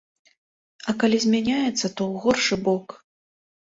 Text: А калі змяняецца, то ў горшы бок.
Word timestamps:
А 0.91 0.95
калі 1.03 1.17
змяняецца, 1.25 1.75
то 1.81 1.91
ў 1.91 2.13
горшы 2.25 2.55
бок. 2.69 2.87